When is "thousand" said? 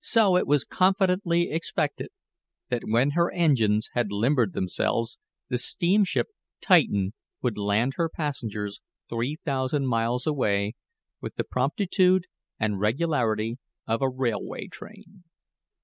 9.44-9.86